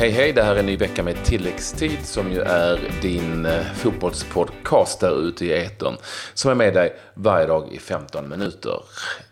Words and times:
Hej 0.00 0.10
hej, 0.10 0.32
det 0.32 0.42
här 0.42 0.54
är 0.54 0.58
en 0.58 0.66
ny 0.66 0.76
vecka 0.76 1.02
med 1.02 1.24
tilläggstid 1.24 1.98
som 2.02 2.32
ju 2.32 2.40
är 2.40 2.80
din 3.02 3.46
eh, 3.46 3.62
fotbollspodcast 3.62 5.00
där 5.00 5.28
ute 5.28 5.44
i 5.44 5.52
etern. 5.52 5.96
Som 6.34 6.50
är 6.50 6.54
med 6.54 6.74
dig 6.74 6.96
varje 7.14 7.46
dag 7.46 7.72
i 7.72 7.78
15 7.78 8.28
minuter. 8.28 8.82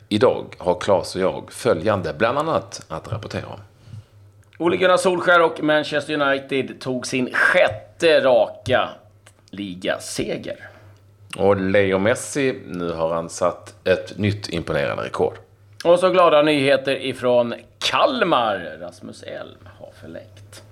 Idag 0.08 0.44
har 0.58 0.80
Claes 0.80 1.14
och 1.16 1.22
jag 1.22 1.52
följande 1.52 2.14
bland 2.18 2.38
annat 2.38 2.86
att 2.88 3.12
rapportera 3.12 3.46
om. 3.46 3.60
Ole 4.58 4.76
Gunnar 4.76 4.96
Solskär 4.96 5.42
och 5.42 5.62
Manchester 5.62 6.22
United 6.22 6.80
tog 6.80 7.06
sin 7.06 7.34
sjätte 7.34 8.20
raka 8.20 8.88
ligaseger. 9.50 10.68
Och 11.36 11.56
Leo 11.56 11.98
Messi, 11.98 12.60
nu 12.66 12.92
har 12.92 13.14
han 13.14 13.28
satt 13.28 13.74
ett 13.84 14.18
nytt 14.18 14.48
imponerande 14.48 15.04
rekord. 15.04 15.34
Och 15.84 15.98
så 15.98 16.10
glada 16.10 16.42
nyheter 16.42 17.04
ifrån 17.04 17.54
Kalmar. 17.78 18.78
Rasmus 18.80 19.22
Elm 19.22 19.68
har 19.78 19.90
förlängt. 20.00 20.62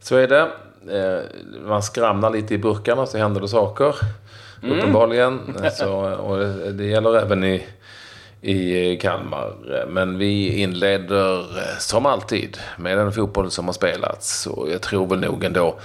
Så 0.00 0.16
är 0.16 0.28
det. 0.28 0.48
Eh, 0.88 1.22
man 1.66 1.82
skramlar 1.82 2.30
lite 2.30 2.54
i 2.54 2.58
burkarna 2.58 3.06
så 3.06 3.18
händer 3.18 3.40
det 3.40 3.48
saker. 3.48 3.96
Mm. 4.62 4.78
Uppenbarligen. 4.78 5.56
Så, 5.72 5.92
och 6.14 6.38
det 6.72 6.84
gäller 6.84 7.16
även 7.16 7.44
i, 7.44 7.66
i 8.40 8.96
Kalmar. 8.96 9.54
Men 9.88 10.18
vi 10.18 10.62
inleder 10.62 11.38
eh, 11.38 11.78
som 11.78 12.06
alltid 12.06 12.58
med 12.78 12.98
den 12.98 13.12
fotboll 13.12 13.50
som 13.50 13.66
har 13.66 13.72
spelats. 13.72 14.46
Och 14.46 14.70
jag 14.70 14.82
tror 14.82 15.06
väl 15.06 15.20
nog 15.20 15.44
ändå 15.44 15.78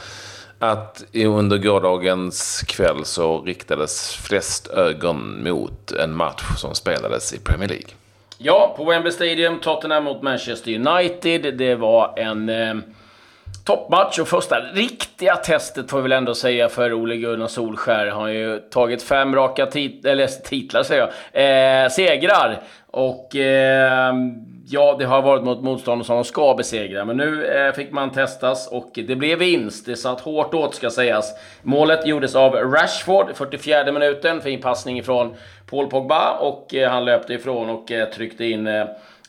att 0.71 1.03
under 1.13 1.57
gårdagens 1.57 2.63
kväll 2.67 3.05
så 3.05 3.41
riktades 3.41 4.15
flest 4.15 4.67
ögon 4.67 5.43
mot 5.43 5.91
en 5.91 6.15
match 6.15 6.43
som 6.57 6.75
spelades 6.75 7.33
i 7.33 7.39
Premier 7.39 7.69
League. 7.69 7.89
Ja, 8.37 8.73
på 8.77 8.85
Wembley 8.85 9.11
Stadium, 9.11 9.59
Tottenham 9.59 10.03
mot 10.03 10.21
Manchester 10.21 10.75
United. 10.75 11.57
Det 11.57 11.75
var 11.75 12.13
en 12.17 12.49
eh, 12.49 12.75
toppmatch 13.65 14.19
och 14.19 14.27
första 14.27 14.59
riktiga 14.59 15.35
testet 15.35 15.89
får 15.89 15.97
vi 15.97 16.03
väl 16.03 16.11
ändå 16.11 16.35
säga 16.35 16.69
för 16.69 16.93
Ole 16.93 17.15
Gunnar 17.15 17.47
Solskär. 17.47 18.07
Han 18.07 18.21
har 18.21 18.27
ju 18.27 18.59
tagit 18.59 19.03
fem 19.03 19.35
raka 19.35 19.65
tit 19.65 20.05
eller 20.05 20.27
titlar, 20.43 20.83
säger 20.83 21.11
jag, 21.31 21.83
eh, 21.83 21.89
segrar. 21.89 22.61
Och 22.87 23.35
eh, 23.35 24.13
ja, 24.67 24.95
det 24.99 25.05
har 25.05 25.21
varit 25.21 25.43
mot 25.43 25.61
motståndare 25.61 26.05
som 26.05 26.15
de 26.15 26.23
ska 26.23 26.55
besegra. 26.55 27.05
Men 27.05 27.17
nu 27.17 27.45
eh, 27.45 27.73
fick 27.73 27.91
man 27.91 28.11
testas 28.11 28.67
och 28.71 28.91
det 28.93 29.15
blev 29.15 29.39
vinst. 29.39 29.85
Det 29.85 29.95
satt 29.95 30.19
hårt 30.19 30.53
åt 30.53 30.75
ska 30.75 30.89
sägas. 30.89 31.33
Målet 31.61 32.07
gjordes 32.07 32.35
av 32.35 32.53
Rashford, 32.53 33.35
44 33.35 33.91
minuten. 33.91 34.41
Fin 34.41 34.61
passning 34.61 34.99
ifrån 34.99 35.35
Paul 35.69 35.87
Pogba 35.87 36.37
och 36.37 36.75
eh, 36.75 36.91
han 36.91 37.05
löpte 37.05 37.33
ifrån 37.33 37.69
och 37.69 37.91
eh, 37.91 38.09
tryckte 38.09 38.45
in 38.45 38.67
eh, 38.67 38.85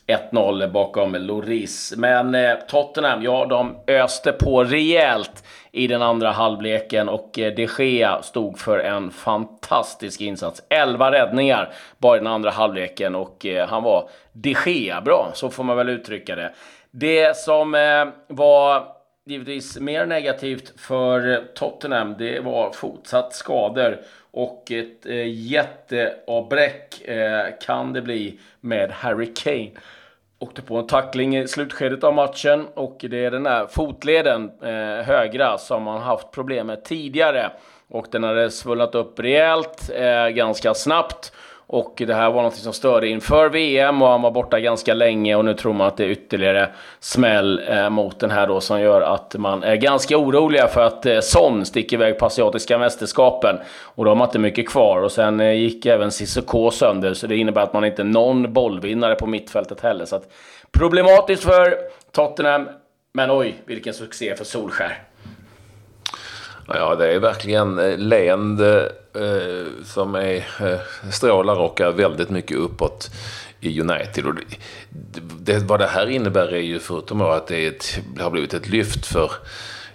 1-0 0.07 0.73
bakom 0.73 1.15
Loris. 1.15 1.95
Men 1.97 2.35
eh, 2.35 2.55
Tottenham, 2.69 3.23
ja, 3.23 3.47
de 3.47 3.77
öste 3.87 4.33
på 4.33 4.65
rejält 4.65 5.45
i 5.73 5.87
den 5.87 6.03
andra 6.03 6.31
halvleken 6.31 7.09
och 7.09 7.39
eh, 7.39 7.55
de 7.55 7.69
Gea 7.79 8.23
stod 8.23 8.59
för 8.59 8.79
en 8.79 9.11
fantastisk 9.11 10.21
insats. 10.21 10.63
11 10.69 11.13
räddningar 11.13 11.73
bara 11.99 12.17
i 12.17 12.19
den 12.19 12.27
andra 12.27 12.51
halvleken 12.51 13.15
och 13.15 13.47
eh, 13.47 13.69
han 13.69 13.83
var 13.83 14.09
de 14.33 14.57
Gea 14.67 15.01
bra, 15.01 15.31
så 15.35 15.51
får 15.51 15.65
man 15.65 15.77
väl 15.77 15.89
uttrycka 15.89 16.37
det. 16.37 16.53
Det 16.91 17.37
som 17.37 17.75
eh, 17.75 18.07
var 18.29 18.87
givetvis 19.27 19.81
mer 19.81 20.07
negativt 20.07 20.81
för 20.81 21.45
Tottenham, 21.55 22.15
det 22.19 22.41
var 22.41 22.71
fortsatt 22.71 23.35
skador 23.35 23.99
och 24.31 24.71
ett 24.71 25.07
eh, 25.07 25.29
jätteavbräck 25.29 27.03
eh, 27.09 27.47
kan 27.61 27.93
det 27.93 28.03
bli 28.03 28.39
med 28.61 28.91
Harry 28.91 29.35
Kane. 29.35 29.71
Åkte 30.39 30.63
på 30.63 30.77
en 30.77 30.87
tackling 30.87 31.37
i 31.37 31.49
slutskedet 31.49 32.05
av 32.05 32.15
matchen 32.15 32.67
och 32.75 32.97
det 33.01 33.25
är 33.25 33.31
den 33.31 33.43
där 33.43 33.67
fotleden, 33.67 34.51
eh, 34.63 35.05
högra, 35.07 35.59
som 35.59 35.87
han 35.87 36.03
haft 36.03 36.31
problem 36.31 36.67
med 36.67 36.85
tidigare. 36.85 37.51
Och 37.89 38.07
den 38.11 38.23
hade 38.23 38.51
svullnat 38.51 38.95
upp 38.95 39.21
rejält, 39.21 39.91
eh, 39.95 40.29
ganska 40.29 40.75
snabbt. 40.75 41.33
Och 41.69 42.03
det 42.07 42.15
här 42.15 42.31
var 42.31 42.43
något 42.43 42.55
som 42.55 42.73
störde 42.73 43.09
inför 43.09 43.49
VM 43.49 44.03
och 44.03 44.09
han 44.09 44.23
var 44.23 44.31
borta 44.31 44.61
ganska 44.61 44.95
länge 44.95 45.35
och 45.35 45.45
nu 45.45 45.55
tror 45.55 45.73
man 45.73 45.87
att 45.87 45.97
det 45.97 46.05
är 46.05 46.09
ytterligare 46.09 46.69
smäll 47.01 47.63
eh, 47.69 47.91
mot 47.91 48.21
den 48.21 48.31
här 48.31 48.47
då 48.47 48.61
som 48.61 48.81
gör 48.81 49.01
att 49.01 49.35
man 49.39 49.63
är 49.63 49.77
ganska 49.77 50.19
oroliga 50.19 50.69
för 50.69 50.81
att 50.81 51.07
eh, 51.07 51.21
Son 51.21 51.65
sticker 51.65 51.97
iväg 51.97 52.19
på 52.19 52.27
asiatiska 52.27 52.79
mästerskapen. 52.79 53.57
Och 53.83 54.05
då 54.05 54.11
har 54.11 54.17
man 54.17 54.29
inte 54.29 54.39
mycket 54.39 54.69
kvar 54.69 55.03
och 55.03 55.13
sen 55.13 55.41
eh, 55.41 55.53
gick 55.53 55.87
även 55.87 56.11
Cissoko 56.11 56.71
sönder 56.71 57.15
så 57.15 57.27
det 57.27 57.37
innebär 57.37 57.63
att 57.63 57.73
man 57.73 57.85
inte 57.85 58.03
är 58.03 58.07
någon 58.07 58.53
bollvinnare 58.53 59.15
på 59.15 59.27
mittfältet 59.27 59.81
heller. 59.81 60.05
Så 60.05 60.17
att, 60.17 60.29
problematiskt 60.73 61.45
för 61.45 61.77
Tottenham, 62.13 62.69
men 63.13 63.31
oj 63.31 63.55
vilken 63.65 63.95
succé 63.95 64.37
för 64.37 64.45
Solskär. 64.45 65.03
Ja, 66.69 66.95
det 66.95 67.15
är 67.15 67.19
verkligen 67.19 67.79
eh, 67.79 67.99
leende 67.99 68.93
eh, 69.15 69.85
som 69.85 70.15
är, 70.15 70.37
eh, 70.37 71.11
strålar 71.13 71.57
och 71.57 71.81
är 71.81 71.91
väldigt 71.91 72.31
mycket 72.31 72.57
uppåt 72.57 73.11
i 73.61 73.81
United. 73.81 74.27
Och 74.27 74.35
det, 74.35 74.43
det, 75.41 75.59
vad 75.59 75.81
det 75.81 75.87
här 75.87 76.07
innebär 76.07 76.55
är 76.55 76.61
ju 76.61 76.79
förutom 76.79 77.23
att 77.23 77.47
det, 77.47 77.67
ett, 77.67 77.99
det 78.17 78.23
har 78.23 78.31
blivit 78.31 78.55
ett 78.55 78.69
lyft 78.69 79.07
för 79.07 79.31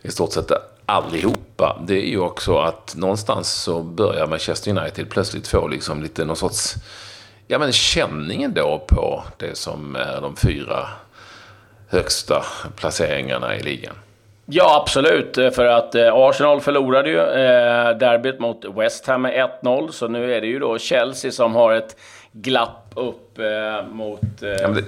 i 0.01 0.11
stort 0.11 0.33
sett 0.33 0.51
allihopa. 0.85 1.81
Det 1.87 1.93
är 1.93 2.09
ju 2.09 2.19
också 2.19 2.57
att 2.57 2.95
någonstans 2.95 3.53
så 3.53 3.83
börjar 3.83 4.27
Manchester 4.27 4.77
United 4.77 5.09
plötsligt 5.09 5.47
få 5.47 5.67
liksom 5.67 6.03
lite 6.03 6.25
någon 6.25 6.35
sorts 6.35 6.75
ja, 7.47 7.59
men 7.59 7.71
känningen 7.71 8.53
då 8.53 8.85
på 8.87 9.23
det 9.37 9.57
som 9.57 9.95
är 9.95 10.21
de 10.21 10.35
fyra 10.35 10.87
högsta 11.87 12.45
placeringarna 12.75 13.55
i 13.55 13.63
ligan. 13.63 13.95
Ja, 14.45 14.81
absolut. 14.81 15.35
För 15.35 15.65
att 15.65 15.95
eh, 15.95 16.13
Arsenal 16.13 16.61
förlorade 16.61 17.09
ju 17.09 17.19
eh, 17.19 17.97
derbyt 17.97 18.39
mot 18.39 18.65
West 18.75 19.07
Ham 19.07 19.21
med 19.21 19.49
1-0. 19.61 19.91
Så 19.91 20.07
nu 20.07 20.33
är 20.33 20.41
det 20.41 20.47
ju 20.47 20.59
då 20.59 20.77
Chelsea 20.77 21.31
som 21.31 21.55
har 21.55 21.73
ett 21.73 21.95
glapp 22.31 22.91
upp 22.95 23.39
eh, 23.39 23.87
mot... 23.91 24.43
Eh... 24.43 24.49
Ja, 24.49 24.67
det, 24.67 24.83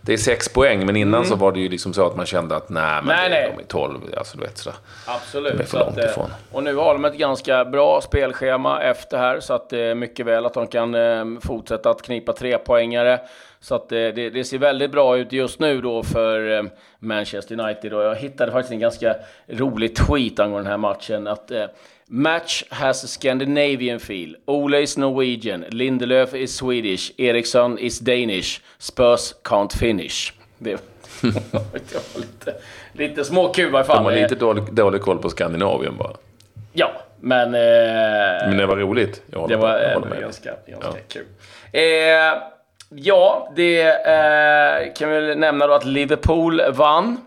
det, 0.00 0.12
är 0.12 0.16
sex 0.16 0.48
poäng, 0.48 0.86
men 0.86 0.96
innan 0.96 1.14
mm. 1.14 1.28
så 1.28 1.36
var 1.36 1.52
det 1.52 1.60
ju 1.60 1.68
liksom 1.68 1.92
så 1.92 2.06
att 2.06 2.16
man 2.16 2.26
kände 2.26 2.56
att 2.56 2.68
nej, 2.68 3.02
men 3.02 3.06
nej, 3.06 3.30
nej. 3.30 3.52
de 3.56 3.62
är 3.62 3.66
12. 3.66 4.00
Alltså, 4.16 4.36
du 4.38 4.42
vet, 4.42 4.58
sådär. 4.58 4.78
Absolut. 5.06 5.52
De 5.52 5.62
är 5.62 5.66
för 5.66 5.78
långt 5.78 5.98
att, 5.98 6.04
eh, 6.04 6.10
ifrån. 6.10 6.30
Och 6.52 6.62
nu 6.62 6.74
har 6.74 6.92
de 6.92 7.04
ett 7.04 7.14
ganska 7.14 7.64
bra 7.64 8.00
spelschema 8.00 8.82
efter 8.82 9.18
här, 9.18 9.40
så 9.40 9.54
att 9.54 9.70
det 9.70 9.80
är 9.80 9.94
mycket 9.94 10.26
väl 10.26 10.46
att 10.46 10.54
de 10.54 10.66
kan 10.66 10.94
eh, 10.94 11.24
fortsätta 11.40 11.90
att 11.90 12.02
knipa 12.02 12.32
tre 12.32 12.58
poängare. 12.58 13.20
Så 13.62 13.74
att 13.74 13.88
det, 13.88 14.12
det, 14.12 14.30
det, 14.30 14.44
ser 14.44 14.58
väldigt 14.58 14.90
bra 14.90 15.16
ut 15.16 15.32
just 15.32 15.60
nu 15.60 15.80
då 15.80 16.02
för 16.02 16.58
eh, 16.58 16.62
Manchester 16.98 17.60
United. 17.60 17.94
Och 17.94 18.02
jag 18.02 18.14
hittade 18.14 18.52
faktiskt 18.52 18.72
en 18.72 18.80
ganska 18.80 19.14
rolig 19.46 19.96
tweet 19.96 20.38
angående 20.38 20.70
den 20.70 20.70
här 20.70 20.78
matchen. 20.78 21.26
Att 21.26 21.50
eh, 21.50 21.64
Match 22.06 22.64
has 22.70 23.08
Scandinavian 23.08 24.00
feel. 24.00 24.36
Ole 24.44 24.80
is 24.80 24.96
Norwegian. 24.96 25.64
Lindelöf 25.68 26.34
is 26.34 26.56
Swedish. 26.56 27.12
Eriksson 27.16 27.78
is 27.78 27.98
Danish. 27.98 28.60
Spurs 28.78 29.34
can't 29.44 29.76
finish. 29.78 30.32
Det, 30.58 30.78
var 31.52 32.20
lite, 32.20 32.54
lite 32.92 33.24
småkul 33.24 33.64
i 33.64 33.76
alla 33.76 33.84
fall. 33.84 33.96
De 33.96 34.04
har 34.04 34.12
lite 34.12 34.34
dålig, 34.34 34.64
dålig 34.72 35.02
koll 35.02 35.18
på 35.18 35.30
Skandinavien 35.30 35.96
bara. 35.96 36.12
Ja, 36.72 36.90
men... 37.20 37.54
Eh, 37.54 38.48
men 38.48 38.56
det 38.56 38.66
var 38.66 38.76
roligt. 38.76 39.22
Jag 39.26 39.48
det 39.48 39.56
var 39.56 39.78
eh, 39.78 40.20
ganska, 40.20 40.50
ganska 40.66 40.88
ja. 40.88 40.96
kul. 41.08 41.26
Eh, 41.72 42.42
Ja, 42.94 43.52
det 43.56 43.82
eh, 43.82 44.92
kan 44.94 45.10
vi 45.10 45.20
väl 45.20 45.38
nämna 45.38 45.66
då 45.66 45.72
att 45.72 45.84
Liverpool 45.84 46.62
vann 46.72 47.20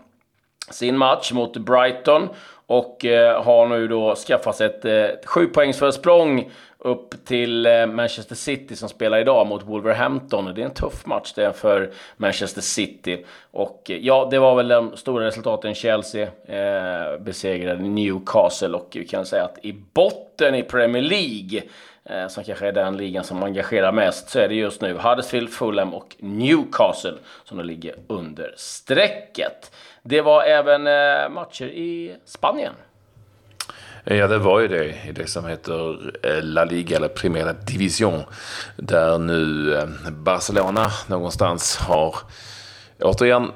sin 0.70 0.96
match 0.98 1.32
mot 1.32 1.56
Brighton 1.56 2.28
och 2.66 3.04
eh, 3.04 3.42
har 3.42 3.66
nu 3.66 3.88
då 3.88 4.14
skaffat 4.14 4.56
sig 4.56 4.66
ett 4.66 4.84
eh, 4.84 5.06
sjupoängsförsprång 5.26 6.50
upp 6.78 7.24
till 7.24 7.66
eh, 7.66 7.86
Manchester 7.86 8.34
City 8.34 8.76
som 8.76 8.88
spelar 8.88 9.18
idag 9.18 9.46
mot 9.46 9.62
Wolverhampton. 9.62 10.54
Det 10.54 10.60
är 10.60 10.64
en 10.64 10.74
tuff 10.74 11.06
match 11.06 11.32
det 11.32 11.52
för 11.52 11.90
Manchester 12.16 12.60
City. 12.60 13.24
Och 13.50 13.90
eh, 13.90 13.96
ja, 13.96 14.28
det 14.30 14.38
var 14.38 14.54
väl 14.54 14.68
de 14.68 14.96
stora 14.96 15.26
resultaten. 15.26 15.74
Chelsea 15.74 16.28
eh, 16.46 17.18
besegrade 17.20 17.82
Newcastle 17.82 18.76
och 18.76 18.88
vi 18.94 19.06
kan 19.06 19.26
säga 19.26 19.44
att 19.44 19.58
i 19.62 19.72
botten 19.94 20.54
i 20.54 20.62
Premier 20.62 21.02
League 21.02 21.62
eh, 22.04 22.28
som 22.28 22.44
kanske 22.44 22.68
är 22.68 22.72
den 22.72 22.96
ligan 22.96 23.24
som 23.24 23.42
engagerar 23.42 23.92
mest, 23.92 24.28
så 24.28 24.38
är 24.38 24.48
det 24.48 24.54
just 24.54 24.80
nu 24.80 24.94
Huddersfield, 24.94 25.50
Fulham 25.50 25.94
och 25.94 26.16
Newcastle 26.18 27.14
som 27.44 27.56
då 27.56 27.62
ligger 27.62 27.94
under 28.06 28.54
strecket. 28.56 29.72
Det 30.02 30.20
var 30.20 30.42
även 30.42 30.86
eh, 30.86 31.28
matcher 31.28 31.64
i 31.64 32.16
Spanien. 32.24 32.72
Eh, 34.04 34.16
ja, 34.16 34.26
det 34.26 34.38
var 34.38 34.60
ju 34.60 34.68
det 34.68 35.06
i 35.08 35.12
det 35.12 35.26
som 35.26 35.46
heter 35.46 36.12
eh, 36.22 36.42
La 36.42 36.64
Liga 36.64 36.96
eller 36.96 37.08
Primera 37.08 37.52
Division. 37.52 38.22
Där 38.76 39.18
nu 39.18 39.74
eh, 39.74 40.10
Barcelona 40.10 40.86
någonstans 41.06 41.76
har 41.76 42.16
återigen 43.00 43.52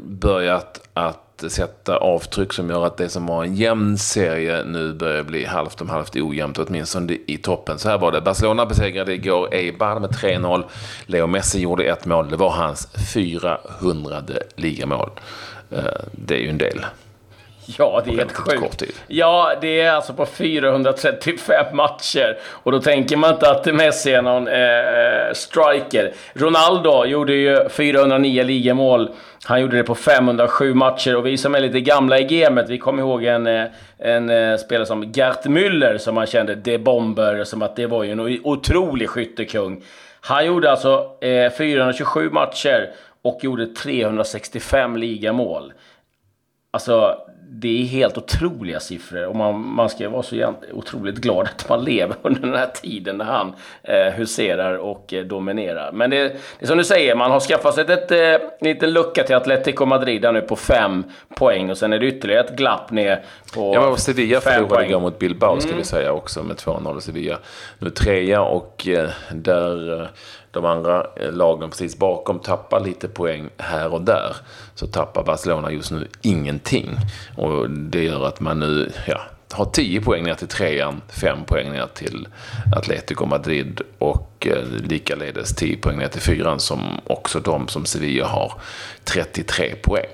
börjat 0.00 0.88
att 0.94 1.33
sätta 1.50 1.96
avtryck 1.96 2.52
som 2.52 2.70
gör 2.70 2.86
att 2.86 2.96
det 2.96 3.08
som 3.08 3.26
var 3.26 3.44
en 3.44 3.54
jämn 3.54 3.98
serie 3.98 4.64
nu 4.64 4.92
börjar 4.92 5.22
bli 5.22 5.44
halvt 5.44 5.80
om 5.80 5.88
halvt 5.88 6.16
ojämnt, 6.16 6.58
åtminstone 6.58 7.18
i 7.26 7.36
toppen. 7.36 7.78
Så 7.78 7.88
här 7.88 7.98
var 7.98 8.12
det. 8.12 8.20
Barcelona 8.20 8.66
besegrade 8.66 9.14
igår 9.14 9.54
Eibar 9.54 10.00
med 10.00 10.10
3-0. 10.10 10.64
Leo 11.06 11.26
Messi 11.26 11.60
gjorde 11.60 11.84
ett 11.84 12.06
mål. 12.06 12.30
Det 12.30 12.36
var 12.36 12.50
hans 12.50 12.88
400 13.14 14.22
ligamål. 14.56 15.10
Eh, 15.70 15.84
det 16.12 16.34
är 16.34 16.40
ju 16.40 16.48
en 16.48 16.58
del. 16.58 16.84
Ja, 17.78 18.02
det 18.04 18.10
är 18.10 18.16
helt 18.16 18.32
sjukt. 18.32 18.82
Ja, 19.06 19.52
det 19.60 19.80
är 19.80 19.92
alltså 19.92 20.12
på 20.12 20.26
435 20.26 21.66
matcher. 21.76 22.38
Och 22.46 22.72
då 22.72 22.80
tänker 22.80 23.16
man 23.16 23.34
inte 23.34 23.50
att 23.50 23.74
Messi 23.74 24.12
är 24.12 24.22
någon 24.22 24.48
eh, 24.48 25.34
striker. 25.34 26.12
Ronaldo 26.32 27.04
gjorde 27.04 27.32
ju 27.32 27.68
409 27.68 28.42
ligamål. 28.42 29.10
Han 29.44 29.60
gjorde 29.60 29.76
det 29.76 29.84
på 29.84 29.94
507 29.94 30.74
matcher 30.74 31.16
och 31.16 31.26
vi 31.26 31.36
som 31.36 31.54
är 31.54 31.60
lite 31.60 31.80
gamla 31.80 32.18
i 32.18 32.24
gamet, 32.24 32.68
vi 32.68 32.78
kommer 32.78 33.02
ihåg 33.02 33.24
en, 33.24 33.46
eh, 33.46 33.64
en, 33.98 34.30
en 34.30 34.52
eh, 34.52 34.56
spelare 34.56 34.86
som 34.86 35.12
Gert 35.12 35.44
Müller 35.44 35.98
som 35.98 36.14
man 36.14 36.26
kände, 36.26 36.54
de 36.54 36.78
Bomber, 36.78 37.44
som 37.44 37.62
att 37.62 37.76
det 37.76 37.86
var 37.86 38.04
ju 38.04 38.12
en 38.12 38.40
otrolig 38.44 39.08
skyttekung. 39.08 39.82
Han 40.20 40.46
gjorde 40.46 40.70
alltså 40.70 41.10
eh, 41.20 41.52
427 41.52 42.30
matcher 42.30 42.90
och 43.22 43.38
gjorde 43.42 43.66
365 43.66 44.96
ligamål. 44.96 45.72
Alltså, 46.74 47.18
det 47.48 47.82
är 47.82 47.84
helt 47.84 48.18
otroliga 48.18 48.80
siffror 48.80 49.26
och 49.26 49.36
man, 49.36 49.66
man 49.66 49.88
ska 49.88 50.08
vara 50.08 50.22
så 50.22 50.54
otroligt 50.72 51.16
glad 51.16 51.46
att 51.46 51.68
man 51.68 51.84
lever 51.84 52.16
under 52.22 52.40
den 52.40 52.54
här 52.54 52.66
tiden 52.66 53.16
när 53.16 53.24
han 53.24 53.52
eh, 53.82 54.12
huserar 54.12 54.76
och 54.76 55.14
eh, 55.14 55.24
dominerar. 55.24 55.92
Men 55.92 56.10
det, 56.10 56.16
det, 56.18 56.34
är 56.58 56.66
som 56.66 56.78
du 56.78 56.84
säger, 56.84 57.14
man 57.14 57.30
har 57.30 57.40
skaffat 57.40 57.74
sig 57.74 57.84
ett 57.92 58.10
eh, 58.10 58.48
liten 58.60 58.92
lucka 58.92 59.22
till 59.22 59.34
Atletico 59.34 59.86
Madrid 59.86 60.22
nu 60.32 60.40
på 60.40 60.56
fem 60.56 61.04
poäng 61.36 61.70
och 61.70 61.78
sen 61.78 61.92
är 61.92 61.98
det 61.98 62.06
ytterligare 62.06 62.44
ett 62.44 62.56
glapp 62.56 62.90
ner 62.90 63.22
på 63.54 63.74
Ja, 63.74 63.88
men 63.88 63.96
Sevilla 63.96 64.40
förlorade 64.40 64.86
igår 64.86 65.00
mot 65.00 65.18
Bilbao 65.18 65.60
ska 65.60 65.68
mm. 65.68 65.78
vi 65.78 65.84
säga 65.84 66.12
också 66.12 66.42
med 66.42 66.56
2-0 66.56 67.00
Sevilla. 67.00 67.38
Nu 67.78 67.90
trea 67.90 68.42
och 68.42 68.88
eh, 68.88 69.08
där 69.32 70.00
eh, 70.00 70.06
de 70.54 70.64
andra 70.64 71.06
eh, 71.16 71.32
lagen 71.32 71.70
precis 71.70 71.98
bakom 71.98 72.38
tappar 72.38 72.80
lite 72.80 73.08
poäng 73.08 73.48
här 73.58 73.94
och 73.94 74.02
där 74.02 74.36
så 74.74 74.86
tappar 74.86 75.24
Barcelona 75.24 75.72
just 75.72 75.90
nu 75.90 76.08
ingenting. 76.22 76.96
Och 77.36 77.70
det 77.70 78.04
gör 78.04 78.26
att 78.26 78.40
man 78.40 78.58
nu 78.58 78.92
ja, 79.06 79.20
har 79.52 79.64
10 79.64 80.00
poäng 80.00 80.24
ner 80.24 80.34
till 80.34 80.48
trean, 80.48 81.02
5 81.20 81.44
poäng 81.44 81.72
ner 81.72 81.86
till 81.94 82.28
Atletico 82.76 83.26
Madrid 83.26 83.80
och 83.98 84.46
eh, 84.46 84.64
likaledes 84.88 85.54
10 85.54 85.76
poäng 85.76 85.98
ner 85.98 86.08
till 86.08 86.20
fyran 86.20 86.60
som 86.60 87.00
också 87.06 87.40
de 87.40 87.68
som 87.68 87.84
Sevilla 87.84 88.26
har 88.26 88.52
33 89.04 89.74
poäng. 89.74 90.06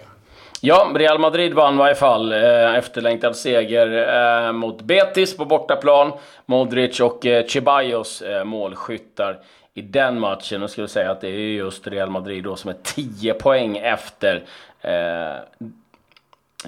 Ja, 0.63 0.91
Real 0.95 1.19
Madrid 1.19 1.55
vann 1.55 1.75
i 1.75 1.79
varje 1.79 1.95
fall. 1.95 2.33
Eh, 2.33 2.75
efterlängtad 2.75 3.37
seger 3.37 4.15
eh, 4.47 4.53
mot 4.53 4.83
Betis 4.83 5.37
på 5.37 5.45
bortaplan. 5.45 6.13
Modric 6.47 7.01
och 7.01 7.27
eh, 7.27 7.47
Ceballos 7.47 8.23
eh, 8.23 8.45
målskyttar 8.45 9.39
i 9.75 9.83
den 9.83 10.21
matchen. 10.21 10.63
Och 10.63 10.71
skulle 10.71 10.89
säga 10.89 11.11
att 11.11 11.21
det 11.21 11.29
är 11.29 11.39
just 11.39 11.87
Real 11.87 12.11
Madrid 12.11 12.45
då 12.45 12.57
som 12.57 12.71
är 12.71 12.77
10 12.83 13.35
poäng 13.35 13.77
efter 13.77 14.45
eh, 14.81 15.37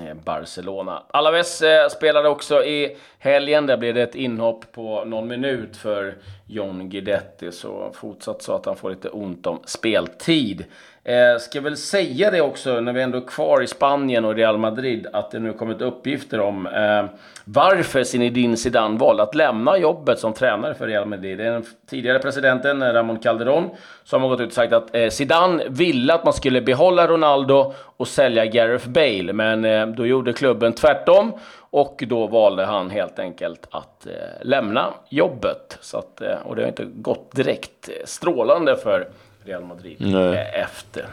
eh, 0.05 0.15
Barcelona. 0.25 1.03
Alaves 1.11 1.63
eh, 1.63 1.89
spelade 1.89 2.29
också 2.29 2.65
i 2.65 2.97
helgen. 3.19 3.67
Där 3.67 3.77
blev 3.77 3.95
det 3.95 4.03
ett 4.03 4.15
inhopp 4.15 4.73
på 4.73 5.05
någon 5.05 5.29
minut 5.29 5.77
för 5.77 6.15
John 6.47 6.89
Guidetti. 6.89 7.53
Så 7.53 7.93
fortsatt 7.95 8.43
så 8.43 8.55
att 8.55 8.67
han 8.67 8.77
får 8.77 8.91
lite 8.91 9.09
ont 9.09 9.47
om 9.47 9.61
speltid. 9.65 10.65
Eh, 11.05 11.39
ska 11.39 11.61
väl 11.61 11.77
säga 11.77 12.31
det 12.31 12.41
också 12.41 12.81
när 12.81 12.93
vi 12.93 13.03
ändå 13.03 13.19
är 13.19 13.27
kvar 13.27 13.63
i 13.63 13.67
Spanien 13.67 14.25
och 14.25 14.35
Real 14.35 14.59
Madrid 14.59 15.07
att 15.13 15.31
det 15.31 15.39
nu 15.39 15.53
kommit 15.53 15.83
uppgifter 15.83 16.41
om 16.41 16.67
eh, 16.67 17.05
varför 17.45 18.05
Zinedine 18.05 18.57
Zidane 18.57 18.99
valde 18.99 19.23
att 19.23 19.35
lämna 19.35 19.79
jobbet 19.79 20.19
som 20.19 20.33
tränare 20.33 20.75
för 20.75 20.87
Real 20.87 21.09
Madrid. 21.09 21.39
Det 21.39 21.45
är 21.45 21.53
den 21.53 21.65
tidigare 21.91 22.19
presidenten 22.19 22.83
eh, 22.83 22.93
Ramon 22.93 23.19
Calderón 23.19 23.71
som 24.05 24.23
har 24.23 24.29
gått 24.29 24.41
ut 24.41 24.47
och 24.47 24.53
sagt 24.53 24.73
att 24.73 24.95
eh, 24.95 25.09
Zidane 25.09 25.65
ville 25.69 26.15
att 26.15 26.25
man 26.25 26.33
skulle 26.33 26.61
behålla 26.61 27.07
Ronaldo 27.07 27.75
och 27.97 28.09
sälja 28.09 28.47
Gareth 28.47 28.89
Bale, 28.89 29.33
men 29.33 29.65
eh, 29.65 29.87
då 29.87 30.07
gjorde 30.07 30.33
klubben 30.33 30.73
tvärtom 30.73 31.33
och 31.71 32.05
då 32.07 32.27
valde 32.27 32.65
han 32.65 32.91
helt 32.91 33.19
enkelt 33.19 33.67
att 33.71 34.07
eh, 34.07 34.13
lämna 34.43 34.95
jobbet. 35.09 35.79
Så 35.81 35.99
att, 35.99 36.21
eh, 36.21 36.37
och 36.45 36.57
det 36.57 36.63
har 36.63 36.69
inte 36.69 36.85
gått 36.85 37.33
direkt 37.33 37.89
eh, 37.89 37.95
strålande 38.05 38.77
för 38.77 39.09
Real 39.45 39.65
Madrid 39.65 39.97
Nej. 39.99 40.53
efter. 40.55 41.07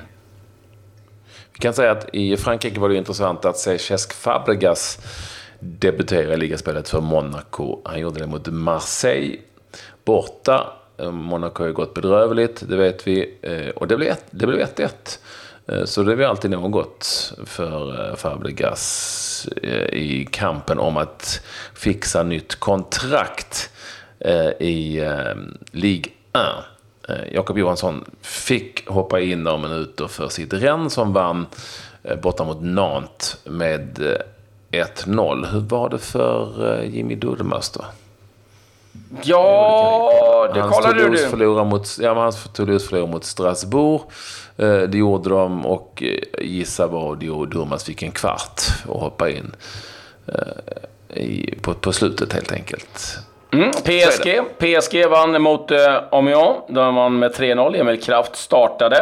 Vi 1.53 1.59
kan 1.59 1.73
säga 1.73 1.91
att 1.91 2.15
i 2.15 2.37
Frankrike 2.37 2.79
var 2.79 2.89
det 2.89 2.95
intressant 2.95 3.45
att 3.45 3.57
se 3.57 3.79
Cesc 3.79 4.13
Fabregas 4.13 4.99
debutera 5.59 6.33
i 6.33 6.37
ligaspelet 6.37 6.89
för 6.89 7.01
Monaco. 7.01 7.81
Han 7.85 7.99
gjorde 7.99 8.19
det 8.19 8.27
mot 8.27 8.47
Marseille 8.47 9.37
borta. 10.05 10.73
Monaco 11.11 11.63
har 11.63 11.67
ju 11.67 11.73
gått 11.73 11.93
bedrövligt, 11.93 12.63
det 12.69 12.75
vet 12.75 13.07
vi. 13.07 13.37
Eh, 13.41 13.69
och 13.69 13.87
det 13.87 13.97
blev 13.97 14.17
1-1. 14.31 15.19
Eh, 15.67 15.85
så 15.85 16.03
det 16.03 16.13
är 16.13 16.27
alltid 16.27 16.51
något 16.51 17.33
för 17.45 18.09
eh, 18.09 18.15
Fabregas 18.15 19.47
i 19.91 20.25
kampen 20.31 20.79
om 20.79 20.97
att 20.97 21.41
fixa 21.73 22.23
nytt 22.23 22.55
kontrakt 22.55 23.69
i 24.59 25.01
Ligue 25.71 26.11
1. 26.33 26.41
Eh, 27.09 27.33
Jakob 27.33 27.57
Johansson 27.57 28.05
fick 28.21 28.87
hoppa 28.89 29.19
in 29.19 29.43
några 29.43 29.57
minuter 29.57 30.07
för 30.07 30.29
sitt 30.29 30.53
renn 30.53 30.89
som 30.89 31.13
vann 31.13 31.47
eh, 32.03 32.19
borta 32.19 32.43
mot 32.43 32.61
Nantes 32.61 33.37
med 33.43 33.99
1-0. 34.71 35.43
Eh, 35.45 35.51
Hur 35.51 35.59
var 35.59 35.89
det 35.89 35.99
för 35.99 36.81
Jimmy 36.83 37.15
Durmaz 37.15 37.69
då? 37.69 37.85
Ja, 39.23 40.51
det 40.53 40.61
kollar 40.61 40.93
du. 40.93 41.17
Förlorade 41.17 41.69
mot, 41.69 41.97
ja, 42.01 42.13
hans 42.13 42.43
Toulouse 42.53 42.87
förlorade 42.87 43.11
mot 43.11 43.23
Strasbourg. 43.23 44.01
Det 44.55 44.97
gjorde 44.97 45.29
de 45.29 45.65
och 45.65 46.03
gissa 46.41 46.87
vad 46.87 47.19
Durmaz 47.19 47.83
fick 47.83 48.03
en 48.03 48.11
kvart 48.11 48.61
att 48.83 49.01
hoppa 49.01 49.29
in. 49.29 49.51
på, 51.61 51.73
på 51.73 51.93
slutet 51.93 52.33
helt 52.33 52.51
enkelt. 52.51 53.19
Mm, 53.51 53.71
PSG. 53.71 54.41
PSG 54.57 55.09
vann 55.09 55.41
mot 55.41 55.71
eh, 55.71 56.03
Amiens. 56.11 56.57
De 56.67 56.95
vann 56.95 57.19
med 57.19 57.31
3-0. 57.31 57.79
Emil 57.79 58.01
Kraft 58.01 58.35
startade. 58.35 58.97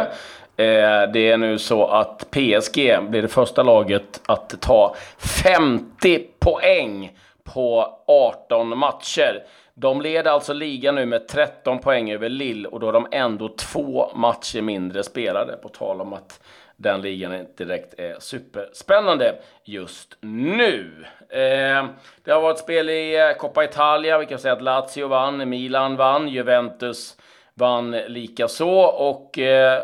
Eh, 0.56 1.12
det 1.12 1.30
är 1.30 1.36
nu 1.36 1.58
så 1.58 1.86
att 1.86 2.30
PSG 2.30 2.98
blir 3.08 3.22
det 3.22 3.28
första 3.28 3.62
laget 3.62 4.20
att 4.26 4.60
ta 4.60 4.94
50 5.18 6.24
poäng 6.38 7.12
på 7.44 7.98
18 8.06 8.78
matcher. 8.78 9.42
De 9.74 10.00
leder 10.00 10.30
alltså 10.30 10.52
ligan 10.52 10.94
nu 10.94 11.06
med 11.06 11.28
13 11.28 11.78
poäng 11.78 12.10
över 12.10 12.28
Lille 12.28 12.68
och 12.68 12.80
då 12.80 12.86
har 12.86 12.92
de 12.92 13.06
ändå 13.12 13.48
två 13.48 14.10
matcher 14.14 14.62
mindre 14.62 15.02
spelade. 15.02 15.56
På 15.56 15.68
tal 15.68 16.00
om 16.00 16.12
att 16.12 16.40
den 16.80 17.00
ligan 17.00 17.34
inte 17.34 17.64
direkt 17.64 17.94
är 17.98 18.16
superspännande 18.20 19.34
just 19.64 20.16
nu. 20.20 21.04
Eh, 21.28 21.86
det 22.24 22.30
har 22.30 22.40
varit 22.40 22.58
spel 22.58 22.90
i 22.90 23.16
eh, 23.16 23.36
Coppa 23.36 23.64
Italia. 23.64 24.18
Vi 24.18 24.26
kan 24.26 24.38
säga 24.38 24.52
att 24.54 24.62
Lazio 24.62 25.08
vann, 25.08 25.48
Milan 25.48 25.96
vann, 25.96 26.28
Juventus 26.28 27.16
vann 27.54 27.90
lika 27.90 28.48
så 28.48 28.80
och 28.80 29.38
eh, 29.38 29.82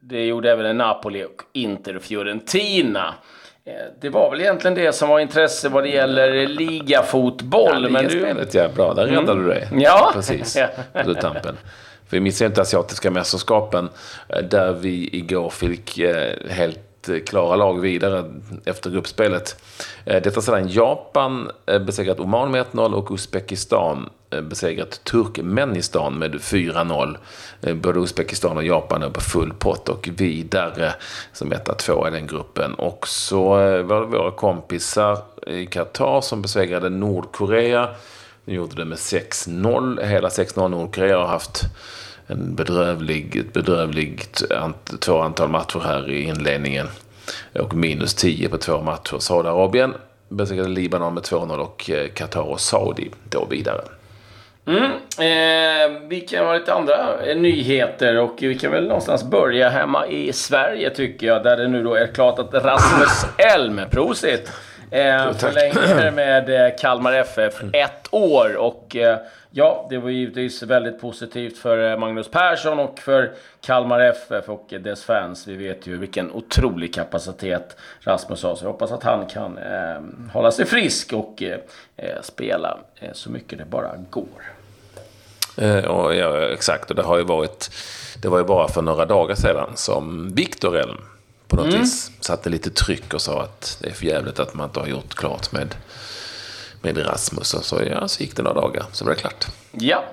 det 0.00 0.26
gjorde 0.26 0.52
även 0.52 0.76
Napoli 0.76 1.24
och 1.24 1.42
Inter 1.52 1.98
Fiorentina. 1.98 3.14
Eh, 3.64 3.72
det 4.00 4.08
var 4.08 4.30
väl 4.30 4.40
egentligen 4.40 4.74
det 4.74 4.92
som 4.92 5.08
var 5.08 5.20
intresse 5.20 5.68
vad 5.68 5.84
det 5.84 5.90
gäller 5.90 6.46
ligafotboll. 6.46 7.82
Ja, 7.82 7.88
men 7.90 8.08
du... 8.08 8.46
ja. 8.52 8.68
Bra, 8.68 8.94
där 8.94 9.06
räddade 9.06 9.32
mm. 9.32 9.44
du 9.44 9.48
dig. 9.48 9.68
Ja. 9.72 10.10
Precis, 10.14 10.58
på 11.04 11.14
tampen. 11.14 11.56
För 12.08 12.16
vi 12.16 12.20
missade 12.20 12.46
inte 12.46 12.60
asiatiska 12.60 13.10
mästerskapen 13.10 13.88
eh, 14.28 14.42
där 14.42 14.72
vi 14.72 15.16
igår 15.16 15.50
fick 15.50 15.98
eh, 15.98 16.50
helt 16.50 17.08
eh, 17.08 17.18
klara 17.26 17.56
lag 17.56 17.80
vidare 17.80 18.24
efter 18.64 18.90
gruppspelet. 18.90 19.62
Detta 20.04 20.40
sedan 20.40 20.68
Japan 20.68 21.50
besegrat 21.86 22.20
Oman 22.20 22.50
med 22.50 22.66
1-0 22.72 22.92
och 22.92 23.10
Uzbekistan 23.10 24.10
besegrat 24.42 25.04
Turkmenistan 25.04 26.18
med 26.18 26.34
4-0. 26.34 27.16
Både 27.74 28.00
Uzbekistan 28.00 28.56
och 28.56 28.64
Japan 28.64 29.02
är 29.02 29.10
på 29.10 29.20
full 29.20 29.52
pott 29.58 29.88
och 29.88 30.08
vidare 30.16 30.94
som 31.32 31.52
1-2 31.52 32.08
i 32.08 32.10
den 32.10 32.26
gruppen. 32.26 32.74
Och 32.74 33.08
så 33.08 33.48
var 33.82 34.00
det 34.00 34.06
våra 34.06 34.30
kompisar 34.30 35.18
i 35.46 35.66
Qatar 35.66 36.20
som 36.20 36.42
besegrade 36.42 36.88
Nordkorea. 36.88 37.88
De 38.48 38.54
gjorde 38.54 38.76
det 38.76 38.84
med 38.84 38.98
6-0. 38.98 40.04
Hela 40.04 40.28
6-0 40.28 40.68
Nordkorea 40.68 41.18
har 41.18 41.26
haft 41.26 41.62
en 42.26 42.54
bedrövlig, 42.54 43.36
ett 43.36 43.52
bedrövligt 43.52 44.52
ant, 44.52 45.00
två 45.00 45.20
antal 45.20 45.48
matcher 45.48 45.80
här 45.84 46.10
i 46.10 46.22
inledningen. 46.22 46.86
Och 47.54 47.74
minus 47.74 48.14
10 48.14 48.48
på 48.48 48.58
två 48.58 48.82
matcher. 48.82 49.18
Saudiarabien 49.18 49.94
besegrade 50.28 50.68
Libanon 50.68 51.14
med 51.14 51.22
2-0 51.22 51.58
och 51.58 51.90
eh, 51.90 52.08
Qatar 52.08 52.40
och 52.40 52.60
Saudi 52.60 53.10
då 53.30 53.46
vidare. 53.50 53.80
Mm. 54.66 54.82
Eh, 55.18 56.00
vi 56.08 56.20
kan 56.20 56.46
ha 56.46 56.54
lite 56.54 56.74
andra 56.74 57.24
eh, 57.24 57.36
nyheter 57.36 58.16
och 58.18 58.36
vi 58.38 58.58
kan 58.58 58.70
väl 58.70 58.86
någonstans 58.86 59.24
börja 59.24 59.68
hemma 59.68 60.06
i 60.06 60.32
Sverige 60.32 60.90
tycker 60.90 61.26
jag. 61.26 61.42
Där 61.42 61.56
det 61.56 61.68
nu 61.68 61.82
då 61.82 61.94
är 61.94 62.06
klart 62.06 62.38
att 62.38 62.54
Rasmus 62.54 63.24
Elm, 63.54 63.80
prosit, 63.90 64.52
eh, 64.90 65.32
förlänger 65.32 66.10
med 66.14 66.66
eh, 66.66 66.76
Kalmar 66.78 67.12
FF 67.12 67.54
ett 67.72 68.08
år. 68.10 68.56
Och 68.56 68.96
eh, 68.96 69.18
ja, 69.50 69.86
det 69.90 69.98
var 69.98 70.10
givetvis 70.10 70.62
väldigt 70.62 71.00
positivt 71.00 71.58
för 71.58 71.90
eh, 71.90 71.98
Magnus 71.98 72.28
Persson 72.28 72.78
och 72.78 72.98
för 72.98 73.30
Kalmar 73.60 74.00
FF 74.00 74.48
och 74.48 74.66
dess 74.80 75.04
fans. 75.04 75.46
Vi 75.46 75.56
vet 75.56 75.86
ju 75.86 75.98
vilken 75.98 76.32
otrolig 76.32 76.94
kapacitet 76.94 77.76
Rasmus 78.00 78.42
har. 78.42 78.54
Så 78.54 78.64
jag 78.64 78.72
hoppas 78.72 78.92
att 78.92 79.02
han 79.02 79.26
kan 79.26 79.58
eh, 79.58 80.00
hålla 80.32 80.50
sig 80.50 80.66
frisk 80.66 81.12
och 81.12 81.42
eh, 81.42 82.20
spela 82.22 82.78
så 83.12 83.30
mycket 83.30 83.58
det 83.58 83.64
bara 83.64 83.90
går. 84.10 84.58
Eh, 85.56 85.78
ja, 85.78 86.12
exakt, 86.52 86.90
och 86.90 86.96
det 86.96 87.02
har 87.02 87.18
ju 87.18 87.24
varit... 87.24 87.70
Det 88.22 88.28
var 88.28 88.38
ju 88.38 88.44
bara 88.44 88.68
för 88.68 88.82
några 88.82 89.04
dagar 89.04 89.34
sedan 89.34 89.70
som 89.74 90.34
Viktor 90.34 90.76
Elm 90.76 90.98
på 91.48 91.56
något 91.56 91.66
mm. 91.66 91.80
vis 91.80 92.10
satte 92.20 92.50
lite 92.50 92.70
tryck 92.70 93.14
och 93.14 93.20
sa 93.20 93.42
att 93.42 93.78
det 93.82 93.88
är 93.88 93.92
för 93.92 94.06
jävligt 94.06 94.38
att 94.38 94.54
man 94.54 94.68
inte 94.68 94.80
har 94.80 94.86
gjort 94.86 95.14
klart 95.14 95.52
med, 95.52 95.74
med 96.82 97.06
Rasmus. 97.06 97.54
Och 97.54 97.64
så, 97.64 97.80
ja, 97.90 98.08
så 98.08 98.22
gick 98.22 98.36
det 98.36 98.42
några 98.42 98.60
dagar, 98.60 98.84
så 98.92 99.04
var 99.04 99.12
det 99.12 99.20
klart. 99.20 99.46
Ja. 99.72 100.04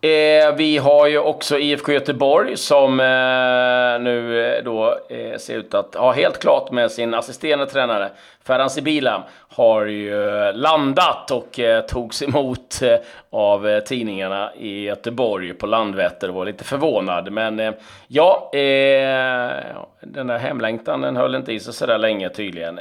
Eh, 0.00 0.54
vi 0.56 0.78
har 0.78 1.06
ju 1.06 1.18
också 1.18 1.58
IFK 1.58 1.92
Göteborg 1.92 2.56
som 2.56 3.00
eh, 3.00 4.04
nu 4.04 4.46
eh, 4.46 4.64
då 4.64 4.98
eh, 5.10 5.38
ser 5.38 5.54
ut 5.54 5.74
att 5.74 5.94
ha 5.94 6.12
helt 6.12 6.38
klart 6.38 6.72
med 6.72 6.90
sin 6.90 7.14
assisterande 7.14 7.66
tränare 7.66 8.10
Ferhan 8.48 8.70
Sibila 8.70 9.24
har 9.48 9.84
ju 9.84 10.12
landat 10.52 11.30
och 11.30 11.60
eh, 11.60 11.80
togs 11.80 12.22
emot 12.22 12.82
eh, 12.82 12.96
av 13.30 13.68
eh, 13.68 13.80
tidningarna 13.80 14.54
i 14.54 14.84
Göteborg 14.84 15.54
på 15.54 15.66
Landvetter 15.66 16.28
och 16.28 16.34
var 16.34 16.44
lite 16.44 16.64
förvånad. 16.64 17.32
Men 17.32 17.60
eh, 17.60 17.72
ja, 18.06 18.50
eh, 18.52 19.52
den 20.00 20.26
där 20.26 20.38
hemlängtan 20.38 21.00
den 21.00 21.16
höll 21.16 21.34
inte 21.34 21.52
i 21.52 21.60
sig 21.60 21.72
så 21.72 21.86
där 21.86 21.98
länge 21.98 22.28
tydligen. 22.28 22.78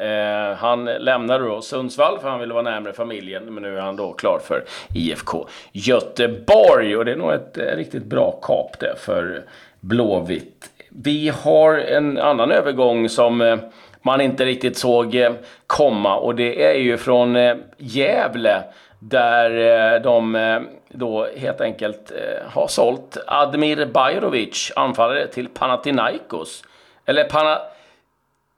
Han 0.57 0.85
lämnade 0.85 1.43
då 1.43 1.61
Sundsvall 1.61 2.19
för 2.19 2.29
han 2.29 2.39
ville 2.39 2.53
vara 2.53 2.63
närmare 2.63 2.93
familjen, 2.93 3.53
men 3.53 3.63
nu 3.63 3.77
är 3.77 3.81
han 3.81 3.95
då 3.95 4.13
klar 4.13 4.39
för 4.43 4.63
IFK 4.95 5.47
Göteborg 5.71 6.97
och 6.97 7.05
det 7.05 7.11
är 7.11 7.15
nog 7.15 7.31
ett 7.31 7.57
riktigt 7.57 8.05
bra 8.05 8.31
kap 8.41 8.79
det 8.79 8.95
för 8.97 9.43
Blåvitt. 9.79 10.69
Vi 10.89 11.31
har 11.43 11.73
en 11.73 12.17
annan 12.17 12.51
övergång 12.51 13.09
som 13.09 13.59
man 14.07 14.21
inte 14.21 14.45
riktigt 14.45 14.77
såg 14.77 15.15
eh, 15.15 15.33
komma. 15.67 16.17
Och 16.17 16.35
det 16.35 16.63
är 16.65 16.79
ju 16.79 16.97
från 16.97 17.35
eh, 17.35 17.55
Gävle 17.77 18.63
där 18.99 19.51
eh, 19.95 20.01
de 20.01 20.67
då 20.89 21.27
helt 21.37 21.61
enkelt 21.61 22.11
har 22.45 22.67
sålt 22.67 23.17
Admir 23.27 23.85
Bajrovic, 23.85 24.71
anfallare, 24.75 25.27
till 25.27 25.47
Panathinaikos. 25.49 26.63
Eller 27.05 27.23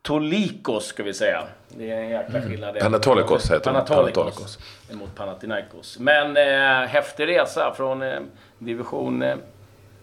Panatolikos 0.01 0.85
ska 0.85 1.03
vi 1.03 1.13
säga. 1.13 1.43
Det 1.67 1.91
är 1.91 2.01
en 2.01 2.09
jäkla 2.09 2.37
mm. 2.37 2.49
skillnad. 2.49 2.69
Mm. 2.69 2.81
Panatolikos 2.81 3.45
heter 3.45 3.59
Panatolikos. 3.59 4.15
Panatolikos. 4.15 4.59
Mot 4.91 5.15
Panathinaikos. 5.15 5.99
Men 5.99 6.37
eh, 6.37 6.87
häftig 6.87 7.27
resa 7.27 7.73
från 7.73 8.01
eh, 8.01 8.19
division 8.57 9.23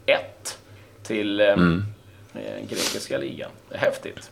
1 0.06 0.58
till 1.02 1.40
eh, 1.40 1.48
mm. 1.48 1.84
grekiska 2.68 3.18
ligan. 3.18 3.50
Det 3.68 3.78
häftigt. 3.78 4.30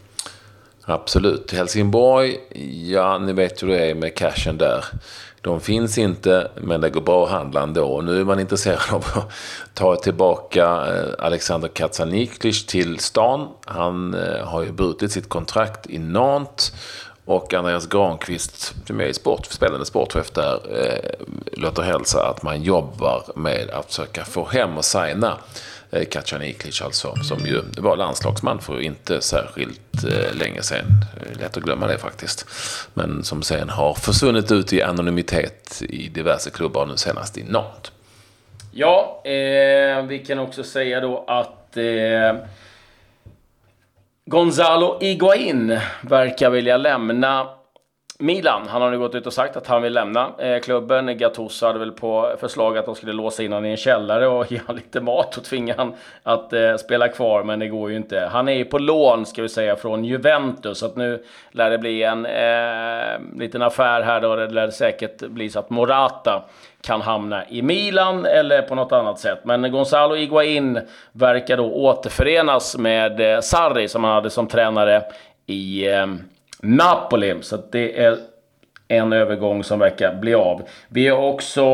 Absolut. 0.85 1.53
Helsingborg, 1.53 2.38
ja 2.91 3.19
ni 3.19 3.33
vet 3.33 3.62
hur 3.62 3.69
det 3.69 3.91
är 3.91 3.95
med 3.95 4.17
cashen 4.17 4.59
där. 4.59 4.85
De 5.41 5.61
finns 5.61 5.99
inte, 5.99 6.50
men 6.57 6.81
det 6.81 6.91
går 6.91 7.00
bra 7.00 7.25
att 7.25 7.31
handla 7.31 7.62
ändå. 7.62 8.00
Nu 8.00 8.21
är 8.21 8.25
man 8.25 8.41
intresserad 8.41 8.81
av 8.91 9.05
att 9.14 9.31
ta 9.75 9.97
tillbaka 9.97 10.64
eh, 10.64 11.26
Alexander 11.26 11.69
Katsaniklic 11.69 12.67
till 12.67 12.99
stan. 12.99 13.49
Han 13.64 14.14
eh, 14.14 14.45
har 14.47 14.62
ju 14.62 14.73
brutit 14.73 15.12
sitt 15.12 15.29
kontrakt 15.29 15.91
i 15.91 15.99
Nantes. 15.99 16.73
Och 17.25 17.55
Andreas 17.55 17.87
Granqvist, 17.87 18.75
som 18.87 19.00
är 19.00 19.12
sport, 19.12 19.47
spelande 19.47 19.87
sportchef 19.87 20.31
där, 20.31 20.61
eh, 20.71 21.26
låter 21.53 21.83
hälsa 21.83 22.29
att 22.29 22.43
man 22.43 22.62
jobbar 22.62 23.23
med 23.37 23.71
att 23.71 23.87
försöka 23.87 24.25
få 24.25 24.45
hem 24.45 24.76
och 24.76 24.85
signa 24.85 25.38
Katjan 25.95 26.23
Kacaniklic 26.23 26.83
alltså, 26.83 27.15
som 27.15 27.47
ju 27.47 27.63
var 27.77 27.97
landslagsman 27.97 28.61
för 28.61 28.81
inte 28.81 29.21
särskilt 29.21 30.05
eh, 30.05 30.35
länge 30.39 30.63
sedan. 30.63 30.87
Eh, 31.17 31.41
lätt 31.41 31.57
att 31.57 31.63
glömma 31.63 31.87
det 31.87 31.99
faktiskt. 31.99 32.47
Men 32.95 33.25
som 33.25 33.43
sen 33.43 33.69
har 33.69 33.95
försvunnit 33.95 34.53
ut 34.53 34.73
i 34.73 34.83
anonymitet 34.83 35.83
i 35.89 36.09
diverse 36.09 36.51
klubbar, 36.51 36.87
nu 36.87 36.97
senast 36.97 37.39
i 37.39 37.43
Nantes. 37.43 37.93
Ja, 38.71 39.23
eh, 39.25 40.03
vi 40.07 40.25
kan 40.27 40.39
också 40.39 40.65
säga 40.65 41.01
då 41.01 41.25
att 41.27 41.77
eh, 41.77 42.37
Gonzalo 44.27 44.99
Iguain 45.01 45.81
verkar 46.01 46.51
vilja 46.51 46.77
lämna 46.77 47.49
Milan, 48.18 48.62
han 48.68 48.83
har 48.83 48.90
nu 48.90 48.99
gått 48.99 49.14
ut 49.14 49.26
och 49.26 49.33
sagt 49.33 49.56
att 49.56 49.66
han 49.66 49.83
vill 49.83 49.92
lämna 49.92 50.30
eh, 50.38 50.61
klubben. 50.61 51.18
Gattuso 51.18 51.66
hade 51.66 51.78
väl 51.78 51.92
på 51.92 52.37
förslag 52.40 52.78
att 52.78 52.87
de 52.87 52.94
skulle 52.94 53.12
låsa 53.12 53.42
in 53.42 53.52
honom 53.52 53.64
i 53.64 53.71
en 53.71 53.76
källare 53.76 54.26
och 54.26 54.47
ge 54.52 54.59
honom 54.59 54.76
lite 54.76 55.00
mat 55.00 55.37
och 55.37 55.44
tvinga 55.44 55.75
honom 55.75 55.94
att 56.23 56.52
eh, 56.52 56.76
spela 56.76 57.09
kvar, 57.09 57.42
men 57.44 57.59
det 57.59 57.68
går 57.68 57.90
ju 57.90 57.97
inte. 57.97 58.28
Han 58.33 58.49
är 58.49 58.52
ju 58.52 58.64
på 58.64 58.78
lån, 58.78 59.26
ska 59.26 59.42
vi 59.42 59.49
säga, 59.49 59.76
från 59.76 60.04
Juventus, 60.04 60.78
så 60.78 60.87
att 60.87 60.97
nu 60.97 61.25
lär 61.50 61.71
det 61.71 61.78
bli 61.78 62.02
en 62.02 62.26
eh, 62.26 63.38
liten 63.38 63.62
affär 63.62 64.02
här 64.02 64.21
då. 64.21 64.37
Det 64.37 64.47
lär 64.47 64.71
säkert 64.71 65.21
bli 65.21 65.50
så 65.50 65.59
att 65.59 65.71
Morata 65.71 66.44
kan 66.80 67.00
hamna 67.00 67.49
i 67.49 67.62
Milan 67.62 68.26
eller 68.26 68.62
på 68.62 68.75
något 68.75 68.92
annat 68.92 69.18
sätt. 69.18 69.38
Men 69.44 69.73
Gonzalo 69.73 70.16
Iguain 70.16 70.80
verkar 71.12 71.56
då 71.56 71.73
återförenas 71.73 72.76
med 72.76 73.35
eh, 73.35 73.40
Sarri 73.40 73.88
som 73.88 74.04
han 74.04 74.14
hade 74.14 74.30
som 74.30 74.47
tränare 74.47 75.02
i 75.47 75.88
eh, 75.88 76.06
Napoli. 76.64 77.35
Så 77.40 77.59
det 77.71 78.04
är 78.04 78.18
en 78.88 79.12
övergång 79.12 79.64
som 79.64 79.78
verkar 79.78 80.14
bli 80.14 80.35
av. 80.35 80.62
Vi 80.88 81.09
har 81.09 81.18
också 81.18 81.64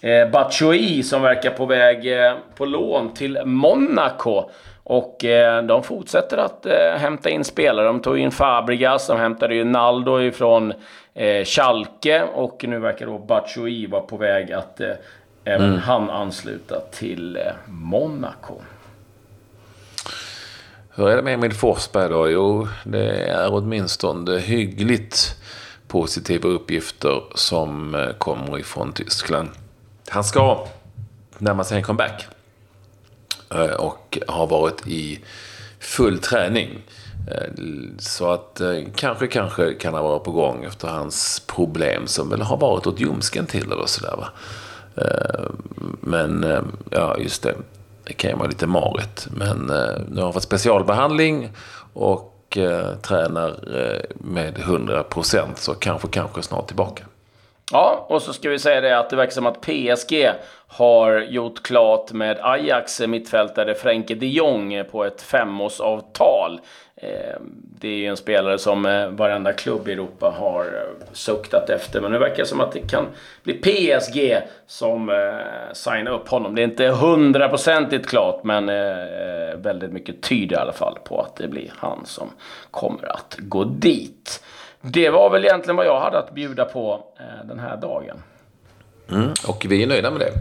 eh, 0.00 0.30
Batshuayi 0.30 1.02
som 1.02 1.22
verkar 1.22 1.50
på 1.50 1.66
väg 1.66 2.24
eh, 2.24 2.34
på 2.54 2.64
lån 2.64 3.14
till 3.14 3.38
Monaco. 3.44 4.50
Och 4.88 5.24
eh, 5.24 5.62
de 5.62 5.82
fortsätter 5.82 6.36
att 6.36 6.66
eh, 6.66 6.98
hämta 6.98 7.30
in 7.30 7.44
spelare. 7.44 7.86
De 7.86 8.00
tog 8.00 8.18
in 8.18 8.30
Fabregas, 8.30 9.06
de 9.06 9.18
hämtade 9.18 9.54
ju 9.54 9.64
Naldo 9.64 10.20
ifrån 10.20 10.72
eh, 11.14 11.44
Schalke 11.44 12.22
och 12.34 12.64
nu 12.68 12.78
verkar 12.78 13.06
då 13.06 13.18
Batshuayi 13.18 13.86
vara 13.86 14.02
på 14.02 14.16
väg 14.16 14.52
att 14.52 14.80
eh, 14.80 14.90
även 15.44 15.68
mm. 15.68 15.78
han 15.78 16.10
ansluta 16.10 16.80
till 16.80 17.36
eh, 17.36 17.42
Monaco. 17.66 18.54
Hur 20.98 21.08
är 21.08 21.16
det 21.16 21.22
med 21.22 21.34
Emil 21.34 21.52
Forsberg 21.52 22.08
då? 22.08 22.30
Jo, 22.30 22.68
det 22.84 23.10
är 23.24 23.52
åtminstone 23.52 24.38
hyggligt 24.38 25.36
positiva 25.88 26.48
uppgifter 26.48 27.22
som 27.34 27.94
eh, 27.94 28.12
kommer 28.12 28.58
ifrån 28.58 28.92
Tyskland. 28.92 29.48
Han 30.08 30.24
ska 30.24 30.66
närma 31.38 31.64
sig 31.64 31.76
en 31.76 31.82
comeback. 31.82 32.26
Eh, 33.54 33.74
och 33.74 34.18
har 34.28 34.46
varit 34.46 34.86
i 34.86 35.20
full 35.80 36.18
träning. 36.18 36.82
Eh, 37.30 37.50
så 37.98 38.30
att 38.32 38.60
kanske, 38.94 39.26
kanske 39.26 39.74
kan 39.74 39.94
han 39.94 40.04
vara 40.04 40.18
på 40.18 40.32
gång 40.32 40.64
efter 40.64 40.88
hans 40.88 41.42
problem 41.46 42.06
som 42.06 42.30
väl 42.30 42.42
har 42.42 42.56
varit 42.56 42.86
åt 42.86 43.00
ljumsken 43.00 43.46
till 43.46 43.72
eller 43.72 43.86
sådär 43.86 44.16
va. 44.16 44.28
Men, 46.00 46.46
ja 46.90 47.16
just 47.18 47.42
det. 47.42 47.54
Det 48.06 48.12
kan 48.12 48.30
ju 48.30 48.36
vara 48.36 48.48
lite 48.48 48.66
marigt. 48.66 49.28
Men 49.30 49.70
eh, 49.70 50.00
nu 50.08 50.16
har 50.16 50.22
han 50.22 50.32
fått 50.32 50.42
specialbehandling 50.42 51.50
och 51.92 52.56
eh, 52.56 52.96
tränar 52.96 53.48
eh, 53.48 54.00
med 54.14 54.58
100% 54.58 55.46
så 55.56 55.74
kanske, 55.74 56.08
kanske 56.08 56.42
snart 56.42 56.66
tillbaka. 56.66 57.04
Ja, 57.72 58.06
och 58.08 58.22
så 58.22 58.32
ska 58.32 58.50
vi 58.50 58.58
säga 58.58 58.80
det 58.80 58.98
att 58.98 59.10
det 59.10 59.16
verkar 59.16 59.32
som 59.32 59.46
att 59.46 59.60
PSG 59.60 60.30
har 60.66 61.20
gjort 61.20 61.62
klart 61.62 62.12
med 62.12 62.38
Ajax 62.40 63.00
mittfältare 63.00 63.74
Frenkie 63.74 64.16
de 64.16 64.26
Jong 64.26 64.84
på 64.90 65.04
ett 65.04 65.22
femårsavtal. 65.22 66.60
Eh, 66.96 67.36
det 67.80 67.88
är 67.88 67.96
ju 67.96 68.06
en 68.06 68.16
spelare 68.16 68.58
som 68.58 68.86
eh, 68.86 69.08
varenda 69.08 69.52
klubb 69.52 69.88
i 69.88 69.92
Europa 69.92 70.34
har 70.38 70.64
eh, 70.64 71.12
suktat 71.12 71.70
efter. 71.70 72.00
Men 72.00 72.12
nu 72.12 72.18
verkar 72.18 72.36
det 72.36 72.46
som 72.46 72.60
att 72.60 72.72
det 72.72 72.80
kan 72.80 73.06
bli 73.42 73.54
PSG 73.54 74.36
som 74.66 75.30
signar 75.72 76.12
upp 76.12 76.28
honom. 76.28 76.54
Det 76.54 76.62
är 76.62 76.64
inte 76.64 76.86
hundraprocentigt 76.86 78.08
klart, 78.08 78.44
men 78.44 78.66
väldigt 79.62 79.92
mycket 79.92 80.22
tyder 80.22 80.56
i 80.56 80.58
alla 80.58 80.72
fall 80.72 80.98
på 81.04 81.20
att 81.20 81.36
det 81.36 81.48
blir 81.48 81.72
han 81.76 82.06
som 82.06 82.30
kommer 82.70 83.12
att 83.12 83.36
gå 83.38 83.64
dit. 83.64 84.42
Det 84.80 85.10
var 85.10 85.30
väl 85.30 85.44
egentligen 85.44 85.76
vad 85.76 85.86
jag 85.86 86.00
hade 86.00 86.18
att 86.18 86.34
bjuda 86.34 86.64
på 86.64 87.04
den 87.44 87.58
här 87.58 87.76
dagen. 87.76 88.16
Mm, 89.10 89.30
och 89.46 89.66
vi 89.68 89.82
är 89.82 89.86
nöjda 89.86 90.10
med 90.10 90.20
det. 90.20 90.32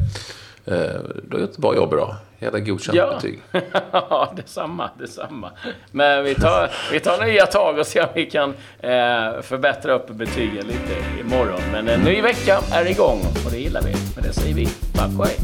Du 1.24 1.36
har 1.36 1.40
gjort 1.40 1.50
ett 1.50 1.58
bra 1.58 1.76
jobb 1.76 1.94
idag. 1.94 2.16
Jävla 2.40 2.60
godkänt 2.60 2.98
ja. 2.98 3.14
betyg. 3.16 3.42
ja, 3.92 4.34
detsamma, 4.36 4.90
detsamma. 5.00 5.52
Men 5.92 6.24
vi 6.24 6.36
tar, 6.36 6.72
vi 6.92 7.00
tar 7.00 7.26
nya 7.26 7.46
tag 7.46 7.80
och 7.80 7.88
ser 7.88 8.02
om 8.04 8.10
vi 8.16 8.26
kan 8.26 8.50
eh, 8.80 9.42
förbättra 9.42 9.94
upp 9.94 10.08
betygen 10.08 10.68
lite 10.68 11.20
imorgon. 11.20 11.62
Men 11.72 11.88
en 11.88 12.02
ny 12.02 12.22
vecka 12.22 12.60
är 12.72 12.90
igång 12.90 13.20
och 13.46 13.52
det 13.52 13.58
gillar 13.58 13.82
vi. 13.82 13.92
Med 14.16 14.24
det 14.24 14.34
säger 14.34 14.56
vi 14.56 14.66
tack 14.96 15.20
och 15.20 15.26
hej. 15.26 15.36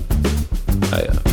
Hej. 0.92 1.31